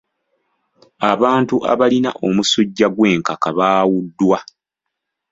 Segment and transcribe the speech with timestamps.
[1.11, 4.39] Abantu abalina omusujja gw'enkaka baawuddwa.